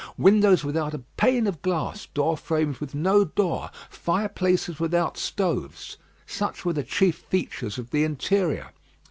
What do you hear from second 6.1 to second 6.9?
such were the